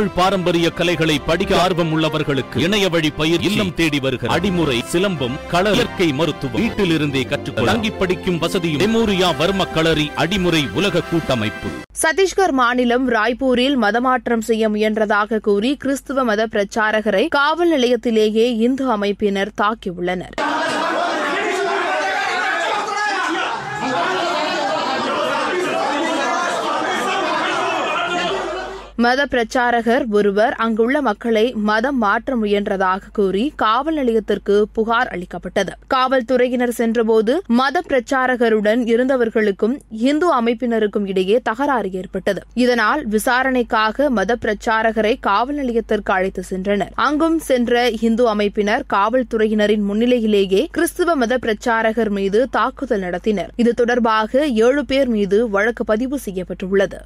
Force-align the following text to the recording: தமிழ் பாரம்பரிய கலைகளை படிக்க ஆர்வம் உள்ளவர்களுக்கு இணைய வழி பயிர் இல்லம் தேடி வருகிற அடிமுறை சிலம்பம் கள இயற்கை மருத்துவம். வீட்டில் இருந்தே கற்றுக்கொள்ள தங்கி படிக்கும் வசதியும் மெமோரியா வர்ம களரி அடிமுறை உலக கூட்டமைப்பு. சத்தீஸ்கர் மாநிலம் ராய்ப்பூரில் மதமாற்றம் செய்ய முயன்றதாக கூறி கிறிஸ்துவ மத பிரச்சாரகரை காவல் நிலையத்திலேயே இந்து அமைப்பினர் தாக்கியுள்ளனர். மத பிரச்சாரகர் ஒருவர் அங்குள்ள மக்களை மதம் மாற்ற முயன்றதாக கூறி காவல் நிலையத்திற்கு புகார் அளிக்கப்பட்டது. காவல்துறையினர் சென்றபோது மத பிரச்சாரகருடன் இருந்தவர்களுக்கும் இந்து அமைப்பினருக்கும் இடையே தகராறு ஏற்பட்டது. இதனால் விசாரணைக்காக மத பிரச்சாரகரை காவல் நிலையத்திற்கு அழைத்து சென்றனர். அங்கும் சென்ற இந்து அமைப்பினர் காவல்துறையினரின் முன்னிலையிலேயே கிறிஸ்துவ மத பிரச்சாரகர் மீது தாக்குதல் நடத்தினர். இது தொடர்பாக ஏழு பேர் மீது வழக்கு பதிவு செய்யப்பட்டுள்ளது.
தமிழ் 0.00 0.18
பாரம்பரிய 0.18 0.70
கலைகளை 0.70 1.14
படிக்க 1.18 1.52
ஆர்வம் 1.62 1.90
உள்ளவர்களுக்கு 1.94 2.58
இணைய 2.58 2.88
வழி 2.88 3.10
பயிர் 3.10 3.40
இல்லம் 3.40 3.72
தேடி 3.74 3.98
வருகிற 4.00 4.28
அடிமுறை 4.34 4.76
சிலம்பம் 4.92 5.34
கள 5.50 5.72
இயற்கை 5.72 6.06
மருத்துவம். 6.12 6.60
வீட்டில் 6.60 6.90
இருந்தே 6.90 7.22
கற்றுக்கொள்ள 7.22 7.70
தங்கி 7.70 7.90
படிக்கும் 7.90 8.38
வசதியும் 8.38 8.82
மெமோரியா 8.82 9.28
வர்ம 9.40 9.66
களரி 9.74 10.06
அடிமுறை 10.16 10.62
உலக 10.72 11.02
கூட்டமைப்பு. 11.10 11.68
சத்தீஸ்கர் 12.02 12.54
மாநிலம் 12.60 13.06
ராய்ப்பூரில் 13.10 13.76
மதமாற்றம் 13.80 14.46
செய்ய 14.50 14.70
முயன்றதாக 14.70 15.38
கூறி 15.38 15.76
கிறிஸ்துவ 15.76 16.24
மத 16.24 16.46
பிரச்சாரகரை 16.46 17.28
காவல் 17.28 17.72
நிலையத்திலேயே 17.78 18.48
இந்து 18.68 18.86
அமைப்பினர் 18.96 19.52
தாக்கியுள்ளனர். 19.62 20.36
மத 29.02 29.24
பிரச்சாரகர் 29.26 30.04
ஒருவர் 30.10 30.54
அங்குள்ள 30.62 31.00
மக்களை 31.00 31.52
மதம் 31.68 31.98
மாற்ற 31.98 32.36
முயன்றதாக 32.36 33.10
கூறி 33.12 33.52
காவல் 33.56 33.94
நிலையத்திற்கு 33.94 34.68
புகார் 34.72 35.08
அளிக்கப்பட்டது. 35.08 35.72
காவல்துறையினர் 35.94 36.72
சென்றபோது 36.78 37.34
மத 37.60 37.82
பிரச்சாரகருடன் 37.88 38.82
இருந்தவர்களுக்கும் 38.94 39.76
இந்து 40.08 40.40
அமைப்பினருக்கும் 40.40 41.06
இடையே 41.06 41.40
தகராறு 41.42 41.92
ஏற்பட்டது. 41.92 42.42
இதனால் 42.54 43.06
விசாரணைக்காக 43.06 44.10
மத 44.10 44.38
பிரச்சாரகரை 44.44 45.14
காவல் 45.20 45.54
நிலையத்திற்கு 45.54 46.12
அழைத்து 46.12 46.44
சென்றனர். 46.50 46.92
அங்கும் 47.06 47.38
சென்ற 47.38 47.88
இந்து 48.00 48.26
அமைப்பினர் 48.34 48.84
காவல்துறையினரின் 48.96 49.86
முன்னிலையிலேயே 49.90 50.64
கிறிஸ்துவ 50.70 51.14
மத 51.14 51.38
பிரச்சாரகர் 51.46 52.10
மீது 52.10 52.48
தாக்குதல் 52.58 53.00
நடத்தினர். 53.00 53.52
இது 53.56 53.74
தொடர்பாக 53.74 54.46
ஏழு 54.66 54.84
பேர் 54.84 55.08
மீது 55.08 55.48
வழக்கு 55.48 55.84
பதிவு 55.84 56.18
செய்யப்பட்டுள்ளது. 56.18 57.00